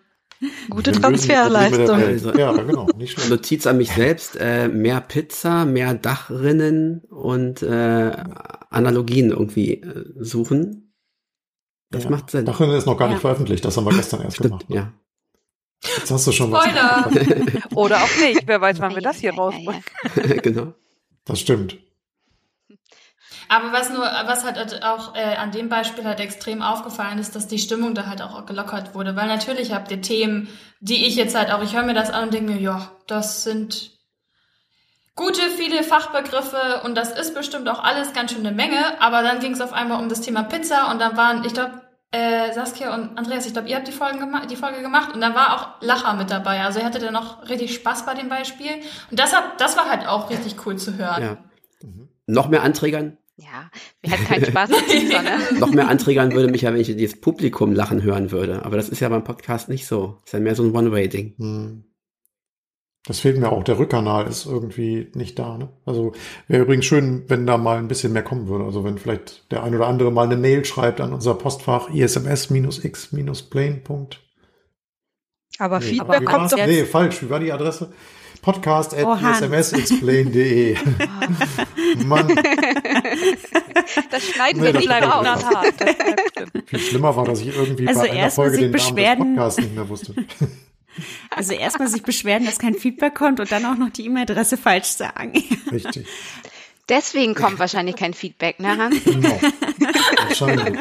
[0.70, 1.90] Gute Transferleistung.
[1.90, 3.30] Also- Ja, genau, nicht schlecht.
[3.30, 8.12] Notiz an mich selbst, äh, mehr Pizza, mehr Dachrinnen und äh,
[8.70, 10.94] Analogien irgendwie äh, suchen.
[11.90, 12.10] Das Ja.
[12.12, 12.46] macht Sinn.
[12.46, 13.22] Dachrin ist noch gar nicht Ja.
[13.22, 14.70] veröffentlicht, das haben wir gestern erst Stimmt, gemacht.
[14.70, 14.76] ne?
[14.76, 14.94] ja.
[15.98, 16.66] Jetzt hast du schon was.
[16.66, 17.10] Spoiler!
[17.76, 18.44] Oder auch nicht.
[18.48, 19.84] Wer weiß, wann wir das hier rausbringen.
[20.44, 20.74] genau.
[21.26, 21.78] Das stimmt.
[23.50, 27.48] Aber was nur, was halt auch äh, an dem Beispiel halt extrem aufgefallen ist, dass
[27.48, 29.16] die Stimmung da halt auch gelockert wurde.
[29.16, 32.26] Weil natürlich habt ihr Themen, die ich jetzt halt auch, ich höre mir das an
[32.26, 33.92] und denke mir, ja, das sind
[35.16, 39.02] gute, viele Fachbegriffe und das ist bestimmt auch alles ganz schön eine Menge.
[39.02, 41.82] Aber dann ging es auf einmal um das Thema Pizza und dann waren, ich glaube,
[42.12, 45.20] äh, Saskia und Andreas, ich glaube, ihr habt die, Folgen gema die Folge gemacht und
[45.20, 46.62] da war auch Lacher mit dabei.
[46.62, 48.72] Also ihr hattet dann noch richtig Spaß bei dem Beispiel.
[49.12, 51.24] Und das, hat, das war halt auch richtig cool zu hören.
[51.24, 51.38] Ja.
[52.28, 53.18] Noch mehr anträgern?
[53.40, 53.70] Ja,
[54.02, 55.38] wir hatten keinen Spaß mit Pizza, ne?
[55.60, 58.66] Noch mehr anträgern würde mich ja, wenn ich dieses Publikum lachen hören würde.
[58.66, 60.18] Aber das ist ja beim Podcast nicht so.
[60.26, 61.36] Ist ja mehr so ein One-Way-Ding.
[61.38, 61.84] Hm.
[63.06, 63.64] Das fehlt mir auch.
[63.64, 65.58] Der Rückkanal ist irgendwie nicht da.
[65.58, 65.70] Ne?
[65.86, 66.14] Also
[66.48, 68.66] wäre übrigens schön, wenn da mal ein bisschen mehr kommen würde.
[68.66, 73.82] Also wenn vielleicht der ein oder andere mal eine Mail schreibt an unser Postfach isms-x-plane.
[75.60, 76.58] Aber Nee, Feedback kommt doch.
[76.58, 77.22] Nee, falsch.
[77.22, 77.94] Wie war die Adresse?
[78.42, 80.76] Podcast at Oh, ismsexplain.de.
[82.06, 82.28] Mann,
[84.12, 85.26] Das schneiden Nee, wir nicht raus.
[86.66, 89.18] viel schlimmer war, dass ich irgendwie Also bei einer Folge den Namen des.
[89.36, 90.14] Podcasts nicht mehr wusste.
[91.30, 94.88] Also erstmal sich beschweren, dass kein Feedback kommt und dann auch noch die E-Mail-Adresse falsch
[94.88, 95.32] sagen.
[95.72, 96.08] Richtig.
[96.90, 99.04] Deswegen kommt wahrscheinlich kein Feedback, ne, Hans?
[99.04, 99.40] Genau.
[100.28, 100.80] Wahrscheinlich.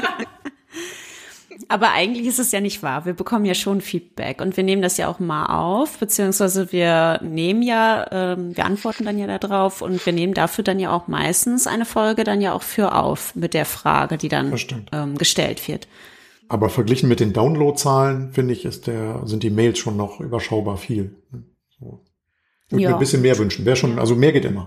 [1.69, 3.07] Aber eigentlich ist es ja nicht wahr.
[3.07, 7.21] Wir bekommen ja schon Feedback und wir nehmen das ja auch mal auf, beziehungsweise wir
[7.23, 11.09] nehmen ja, ähm, wir antworten dann ja darauf und wir nehmen dafür dann ja auch
[11.09, 14.55] meistens eine Folge dann ja auch für auf mit der Frage, die dann
[14.93, 15.89] ähm, gestellt wird.
[16.49, 20.77] Aber verglichen mit den Downloadzahlen, finde ich, ist der, sind die Mails schon noch überschaubar
[20.77, 21.17] viel.
[21.81, 22.05] So.
[22.69, 22.91] Würde Ja.
[22.91, 23.65] mir ein bisschen mehr wünschen.
[23.65, 24.67] Wäre schon, also mehr geht immer.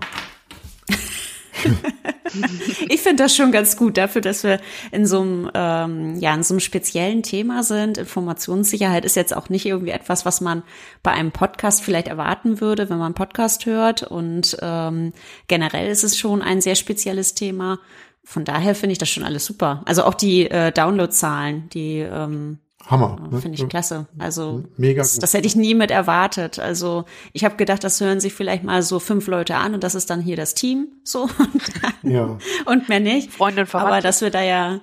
[2.88, 6.42] Ich finde das schon ganz gut dafür, dass wir in so einem, ähm, ja, in
[6.42, 7.98] so einem speziellen Thema sind.
[7.98, 10.62] Informationssicherheit ist jetzt auch nicht irgendwie etwas, was man
[11.02, 14.02] bei einem Podcast vielleicht erwarten würde, wenn man einen Podcast hört.
[14.02, 15.12] Und ähm,
[15.46, 17.78] generell ist es schon ein sehr spezielles Thema.
[18.24, 19.82] Von daher finde ich das schon alles super.
[19.86, 23.28] Also auch die äh, Downloadzahlen, die ähm, Hammer.
[23.30, 23.40] ne?
[23.40, 24.06] finde ich klasse.
[24.18, 26.58] Also Mega das, das hätte ich nie mit erwartet.
[26.58, 29.94] Also ich habe gedacht, das hören sich vielleicht mal so fünf Leute an und das
[29.94, 32.38] ist dann hier das Team so und, dann, Ja.
[32.66, 33.32] und mehr nicht.
[33.32, 33.92] Freundin, Verwandte.
[33.92, 34.80] Aber dass wir da ja,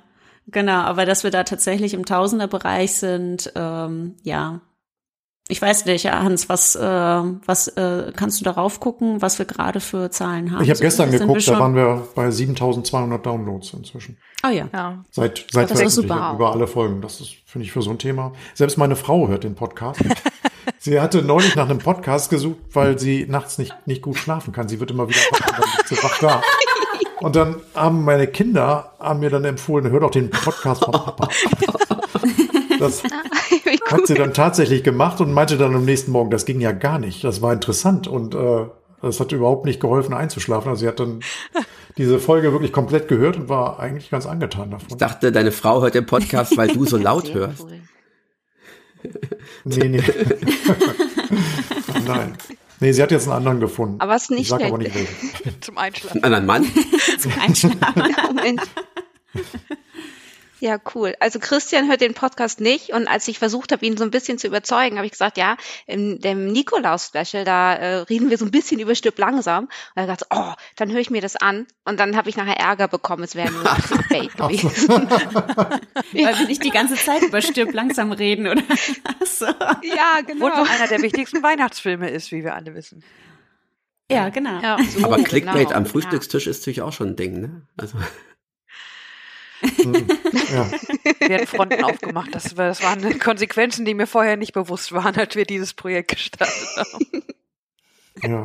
[0.48, 4.62] genau, aber dass wir da tatsächlich im Tausenderbereich sind, ähm, ja.
[5.50, 9.80] Ich weiß nicht, Hans, was, äh, was äh, kannst du darauf gucken, was wir gerade
[9.80, 10.62] für Zahlen haben?
[10.62, 14.18] Ich habe gestern geguckt, da waren wir bei 7200 Downloads inzwischen.
[14.46, 14.68] Oh ja.
[14.72, 15.04] Ja.
[15.12, 16.34] Seit, seit Das ist super.
[16.36, 17.02] über alle Folgen.
[17.02, 18.34] Das ist, finde ich, für so ein Thema.
[18.54, 20.02] Selbst meine Frau hört den Podcast.
[20.80, 24.68] sie hatte neulich nach einem Podcast gesucht, weil sie nachts nicht, nicht gut schlafen kann.
[24.68, 25.20] Sie wird immer wieder
[26.02, 26.42] wach da.
[27.20, 31.30] Und dann haben meine Kinder haben mir dann empfohlen, hör doch den Podcast von Papa.
[32.80, 33.02] Das
[33.90, 37.00] hat sie dann tatsächlich gemacht und meinte dann am nächsten Morgen, das ging ja gar
[37.00, 37.24] nicht.
[37.24, 38.66] Das war interessant und äh,
[39.02, 40.70] Das hat überhaupt nicht geholfen einzuschlafen.
[40.70, 41.22] Also sie hat dann
[41.98, 44.88] diese Folge wirklich komplett gehört und war eigentlich ganz angetan davon.
[44.90, 47.64] Ich dachte, deine Frau hört den Podcast, weil du so laut hörst.
[47.64, 47.82] cool.
[49.66, 50.04] Nee, nee.
[52.08, 52.38] Nein.
[52.80, 54.00] Nee, sie hat jetzt einen anderen gefunden.
[54.00, 54.96] Aber es ist nicht ich sag aber schlecht.
[54.96, 55.08] nicht
[55.44, 55.58] welchen.
[55.62, 56.24] Zum Einschlafen.
[56.24, 56.66] Einen anderen Mann?
[57.20, 58.16] Zum Einschlafen.
[58.28, 58.62] Moment.
[60.60, 61.14] Ja, cool.
[61.20, 64.38] Also Christian hört den Podcast nicht und als ich versucht habe, ihn so ein bisschen
[64.38, 68.52] zu überzeugen, habe ich gesagt, ja, in dem Nikolaus-Special, da äh, reden wir so ein
[68.52, 69.66] bisschen über Stück langsam.
[69.66, 72.38] Und er hat gesagt, oh, dann höre ich mir das an und dann habe ich
[72.38, 74.90] nachher Ärger bekommen, es wäre nur ein Clickbait gewesen.
[75.10, 78.64] Weil wir nicht die ganze Zeit über Stirb langsam reden, oder?
[79.26, 79.46] So.
[79.46, 80.48] ja, genau.
[80.48, 83.04] noch einer der wichtigsten Weihnachtsfilme ist, wie wir alle wissen.
[84.10, 84.62] Ja, genau.
[84.62, 85.90] Ja, so, Aber Clickbait genau, am ja.
[85.90, 87.62] Frühstückstisch ist natürlich auch schon ein Ding, ne?
[87.76, 87.98] Also,
[89.62, 90.72] ja.
[91.28, 92.34] werden Fronten aufgemacht.
[92.34, 96.68] Das, das waren Konsequenzen, die mir vorher nicht bewusst waren, als wir dieses Projekt gestartet
[96.78, 97.24] haben.
[98.24, 98.44] ja.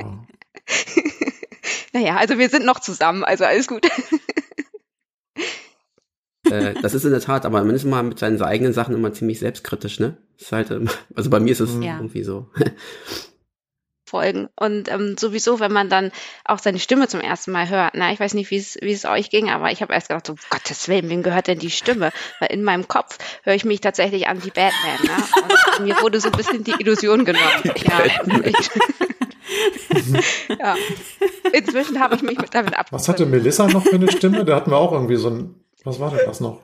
[1.93, 3.87] Naja, also wir sind noch zusammen, also alles gut.
[6.51, 9.13] äh, das ist in der Tat, aber man ist mal mit seinen eigenen Sachen immer
[9.13, 10.17] ziemlich selbstkritisch, ne?
[10.39, 11.97] Ist halt, ähm, also bei mir ist es Ja.
[11.97, 12.51] irgendwie so.
[14.13, 14.51] Folgen.
[14.57, 16.13] Und ähm, sowieso, wenn man dann
[16.45, 19.07] auch seine Stimme zum ersten Mal hört, na, ich weiß nicht, wie es wie es
[19.07, 22.13] euch ging, aber ich habe erst gedacht, so, Gottes Willen, wem gehört denn die Stimme?
[22.39, 25.25] Weil in meinem Kopf höre ich mich tatsächlich an wie Batman, ne?
[25.79, 27.63] Und mir wurde so ein bisschen die Illusion genommen.
[27.65, 28.03] Ja,
[28.45, 28.71] ich,
[30.59, 30.77] ja.
[31.53, 33.01] Inzwischen habe ich mich mit damit abgefunden.
[33.01, 34.45] Was hatte Melissa noch für eine Stimme?
[34.45, 36.61] Da hatten wir auch irgendwie so ein, was war denn das noch?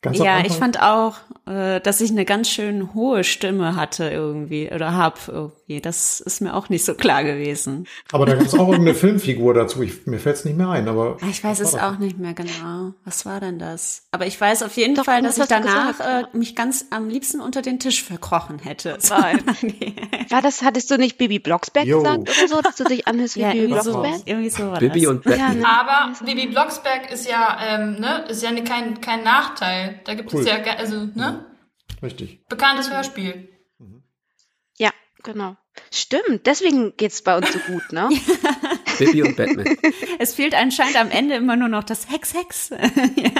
[0.00, 4.70] Ganz Ja, ich fand auch, äh, dass ich eine ganz schön hohe Stimme hatte irgendwie
[4.72, 5.28] oder hab
[5.68, 5.80] irgendwie.
[5.80, 7.86] Das ist mir auch nicht so klar gewesen.
[8.12, 9.82] Aber da gab es auch irgendeine Filmfigur dazu.
[9.82, 11.18] Ich, mir fällt es nicht mehr ein, aber.
[11.20, 12.92] Ah, Ich weiß es auch nicht mehr genau.
[13.04, 14.06] Was war denn das?
[14.10, 16.86] Aber ich weiß auf jeden Doch, Fall, das dass ich danach gesagt, äh, mich ganz
[16.90, 18.98] am liebsten unter den Tisch verkrochen hätte.
[19.10, 19.42] Nein.
[19.46, 19.94] war okay.
[20.42, 21.98] Das, hattest du nicht Bibi Blocksberg Jo.
[22.02, 24.22] gesagt oder so, dass du dich anhörst wie Ja, Bibi irgendwie so, Blocksberg?
[24.26, 25.10] irgendwie so war Bibi das.
[25.10, 25.38] und Batman.
[25.38, 25.64] Ja, ne?
[25.68, 30.00] Aber Bibi Blocksberg ist ja, ähm, ne, ist ja ne, kein, kein Nachteil.
[30.04, 30.40] Da gibt Cool.
[30.42, 31.44] es ja, also, ne,
[32.02, 32.46] Richtig.
[32.48, 33.48] bekanntes Hörspiel.
[35.24, 35.56] Genau.
[35.92, 38.08] Stimmt, deswegen geht's bei uns so gut, ne?
[38.98, 39.76] Bibi und Batman.
[40.18, 42.70] Es fehlt anscheinend am Ende immer nur noch das Hex Hex.
[43.16, 43.30] ja.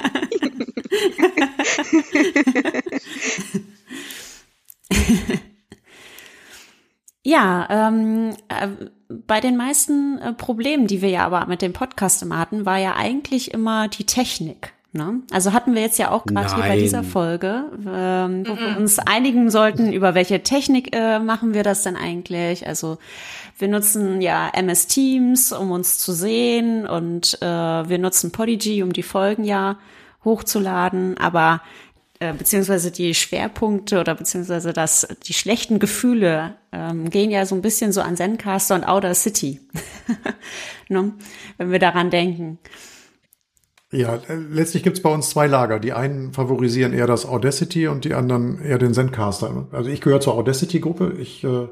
[7.25, 8.69] Ja, ähm, äh,
[9.09, 12.79] bei den meisten äh, Problemen, die wir ja aber mit dem Podcast immer hatten, war
[12.79, 14.73] ja eigentlich immer die Technik.
[14.93, 15.21] Ne?
[15.31, 18.99] Also hatten wir jetzt ja auch gerade hier bei dieser Folge, ähm, wo wir uns
[18.99, 22.67] einigen sollten, über welche Technik äh, machen wir das denn eigentlich.
[22.67, 22.97] Also
[23.59, 28.95] wir nutzen ja MS Teams, um uns zu sehen und äh, wir nutzen Podigy, um
[28.95, 29.79] die Folgen ja
[30.25, 31.61] hochzuladen, aber
[32.21, 37.63] äh, beziehungsweise die Schwerpunkte oder beziehungsweise das, die schlechten Gefühle ähm, gehen ja so ein
[37.63, 39.61] bisschen so an Zencaster und Outer City,
[40.89, 41.13] ne?
[41.59, 42.59] wenn wir daran denken.
[43.91, 45.79] Ja, letztlich gibt's bei uns zwei Lager.
[45.79, 49.67] Die einen favorisieren eher das Audacity und die anderen eher den Zencaster.
[49.73, 51.15] Also ich gehöre zur Audacity-Gruppe.
[51.19, 51.69] Ich äh,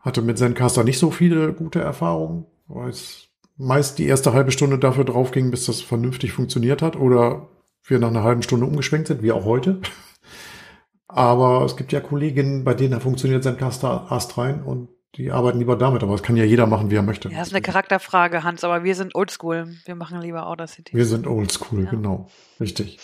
[0.00, 4.78] hatte mit Zencaster nicht so viele gute Erfahrungen, weil es meist die erste halbe Stunde
[4.78, 7.48] dafür drauf ging, bis das vernünftig funktioniert hat oder
[7.84, 9.80] wir nach einer halben Stunde umgeschwenkt sind, wie auch heute.
[11.06, 16.02] Aber es gibt ja Kolleginnen, bei denen funktioniert Zencaster astrein und die arbeiten lieber damit.
[16.02, 17.28] Aber das kann ja jeder machen, wie er möchte.
[17.28, 19.76] Ja, das ist eine Charakterfrage, Hans, aber wir sind oldschool.
[19.84, 20.96] Wir machen lieber Audacity.
[20.96, 22.28] Wir sind oldschool, genau.
[22.60, 22.98] Richtig.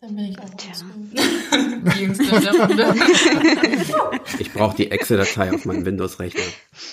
[0.00, 0.90] Dann bin ich auch oldschool.
[4.38, 6.42] Ich brauche die Excel-Datei auf meinem Windows-Rechner.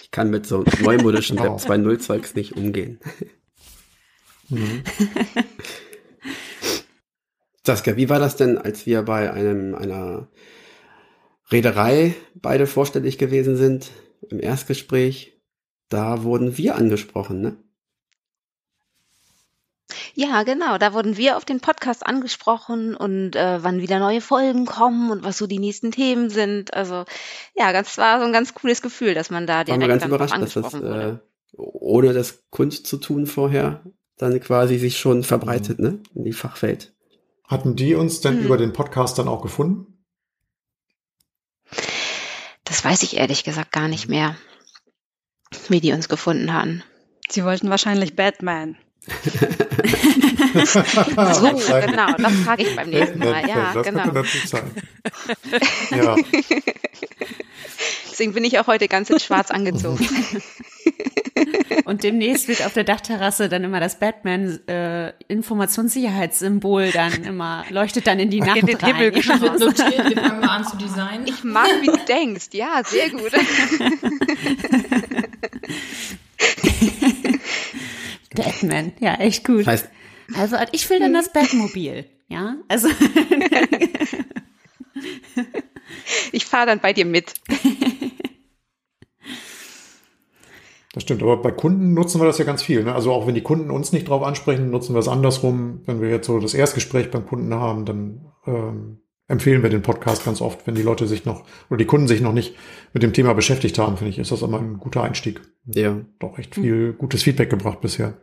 [0.01, 1.43] Ich kann mit so neumodischen Oh.
[1.43, 2.99] Web 2.0 Zeugs nicht umgehen.
[7.65, 10.27] Saskia, wie war das denn, als wir bei einem, einer
[11.51, 13.91] Reederei beide vorstellig gewesen sind
[14.29, 15.39] im Erstgespräch?
[15.89, 17.57] Da wurden wir angesprochen, ne?
[20.15, 20.77] Ja, genau.
[20.77, 25.23] Da wurden wir auf den Podcast angesprochen und äh, wann wieder neue Folgen kommen und
[25.23, 26.73] was so die nächsten Themen sind.
[26.73, 27.05] Also
[27.55, 30.01] ja, ganz war so ein ganz cooles Gefühl, dass man da Waren wir direkt ganz
[30.01, 31.17] dann drauf überrascht, dass das, äh,
[31.57, 33.83] ohne das Kunst zu tun vorher,
[34.17, 35.99] dann quasi sich schon verbreitet, ne?
[36.15, 36.93] In die Fachwelt.
[37.47, 38.45] Hatten die uns denn Hm.
[38.45, 39.92] über den Podcast dann auch gefunden?
[42.73, 44.35] Das weiß ich ehrlich gesagt gar nicht mehr,
[45.69, 46.81] wie die uns gefunden haben.
[47.29, 48.75] Sie wollten wahrscheinlich Batman.
[50.55, 53.47] So, genau, das frage ich beim nächsten Mal.
[53.47, 54.05] Ja, das genau.
[54.05, 54.71] natürlich sein.
[55.89, 56.15] Ja,
[58.09, 60.07] Deswegen bin ich auch heute ganz in schwarz angezogen.
[61.85, 68.07] Und demnächst wird auf der Dachterrasse dann immer das Batman äh, Informationssicherheitssymbol dann immer leuchtet
[68.07, 68.95] dann in die Nacht in den rein.
[68.95, 69.59] Himmel geschossen.
[69.59, 71.27] Notiert, wir fangen mal an zu designen.
[71.27, 72.49] Ich mag, wie du denkst.
[72.53, 73.31] Ja, sehr gut.
[78.35, 79.67] Batman, ja, echt gut.
[79.67, 79.87] Heißt,
[80.35, 82.55] also ich will dann das Batmobil, ja?
[82.67, 82.89] Also
[86.31, 87.33] ich fahre dann bei dir mit.
[90.93, 92.83] Das stimmt, aber bei Kunden nutzen wir das ja ganz viel.
[92.83, 92.93] Ne?
[92.93, 95.81] Also auch wenn die Kunden uns nicht drauf ansprechen, nutzen wir es andersrum.
[95.85, 100.23] Wenn wir jetzt so das Erstgespräch beim Kunden haben, dann ähm, empfehlen wir den Podcast
[100.23, 102.55] ganz oft, wenn die Leute sich noch oder die Kunden sich noch nicht
[102.93, 105.41] mit dem Thema beschäftigt haben, finde ich, ist das immer ein guter Einstieg.
[105.65, 105.99] ja.
[106.19, 108.13] Doch echt viel gutes Feedback gebracht bisher.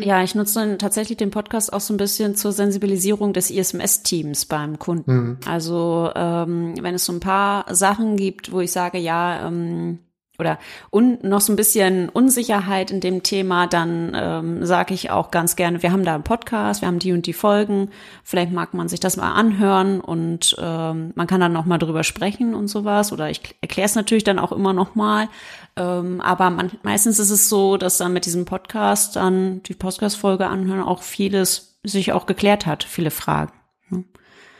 [0.00, 4.46] Ja, ich nutze dann tatsächlich den Podcast auch so ein bisschen zur Sensibilisierung des ISMS-Teams
[4.46, 5.12] beim Kunden.
[5.12, 5.38] Mhm.
[5.46, 9.98] Also ähm, wenn es so ein paar Sachen gibt, wo ich sage, ja, ähm,
[10.38, 10.58] oder
[10.92, 15.56] un noch so ein bisschen Unsicherheit in dem Thema, dann ähm, sage ich auch ganz
[15.56, 17.90] gerne, wir haben da einen Podcast, wir haben die und die Folgen,
[18.22, 22.04] vielleicht mag man sich das mal anhören und ähm, man kann dann noch mal drüber
[22.04, 23.12] sprechen und sowas.
[23.12, 25.28] Oder ich erkläre es natürlich dann auch immer noch mal.
[25.76, 30.46] Ähm, aber man, meistens ist es so, dass dann mit diesem Podcast dann die Podcast-Folge
[30.46, 33.52] anhören auch vieles sich auch geklärt hat, viele Fragen.
[33.90, 34.04] Ne?